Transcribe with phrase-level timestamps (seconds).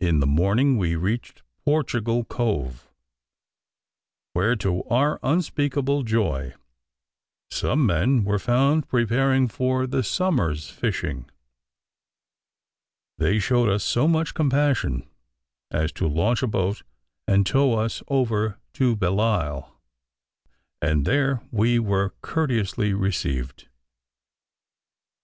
[0.00, 2.90] In the morning we reached Portugal Cove,
[4.32, 6.54] where to our unspeakable joy,
[7.48, 11.30] some men were found preparing for the summer's fishing.
[13.18, 15.08] They shewed us so much compassion
[15.70, 16.82] as to launch a boat,
[17.28, 19.70] and tow us over to Belleisle,
[20.80, 23.68] and there we were courteously received.